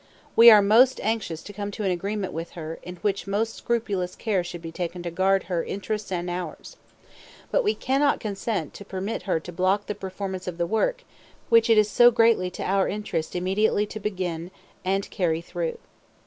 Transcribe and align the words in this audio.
We 0.35 0.49
are 0.49 0.63
most 0.63 0.99
anxious 1.03 1.43
to 1.43 1.53
come 1.53 1.69
to 1.69 1.83
an 1.83 1.91
agreement 1.91 2.33
with 2.33 2.53
her 2.53 2.79
in 2.81 2.95
which 3.03 3.27
most 3.27 3.53
scrupulous 3.53 4.15
care 4.15 4.43
should 4.43 4.63
be 4.63 4.71
taken 4.71 5.03
to 5.03 5.11
guard 5.11 5.43
her 5.43 5.63
interests 5.63 6.11
and 6.11 6.27
ours. 6.27 6.77
But 7.51 7.63
we 7.63 7.75
cannot 7.75 8.19
consent 8.19 8.73
to 8.73 8.83
permit 8.83 9.21
her 9.29 9.39
to 9.39 9.51
block 9.51 9.85
the 9.85 9.93
performance 9.93 10.47
of 10.47 10.57
the 10.57 10.65
work 10.65 11.03
which 11.49 11.69
it 11.69 11.77
is 11.77 11.87
so 11.87 12.09
greatly 12.09 12.49
to 12.49 12.63
our 12.63 12.87
interest 12.87 13.35
immediately 13.35 13.85
to 13.85 13.99
begin 13.99 14.49
and 14.83 15.07
carry 15.11 15.39
through." 15.39 15.77